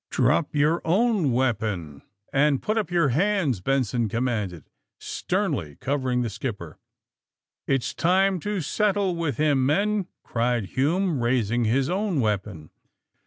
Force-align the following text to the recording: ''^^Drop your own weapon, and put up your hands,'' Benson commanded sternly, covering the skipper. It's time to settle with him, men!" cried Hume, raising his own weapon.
''^^Drop 0.11 0.47
your 0.51 0.81
own 0.83 1.31
weapon, 1.31 2.01
and 2.33 2.59
put 2.63 2.75
up 2.75 2.89
your 2.89 3.09
hands,'' 3.09 3.61
Benson 3.61 4.09
commanded 4.09 4.67
sternly, 4.99 5.77
covering 5.79 6.23
the 6.23 6.29
skipper. 6.31 6.79
It's 7.67 7.93
time 7.93 8.39
to 8.39 8.61
settle 8.61 9.15
with 9.15 9.37
him, 9.37 9.63
men!" 9.63 10.07
cried 10.23 10.69
Hume, 10.73 11.21
raising 11.21 11.65
his 11.65 11.87
own 11.87 12.19
weapon. 12.19 12.71